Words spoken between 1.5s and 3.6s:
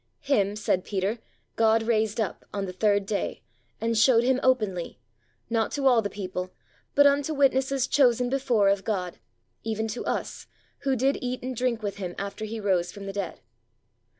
"God raised up on the third day,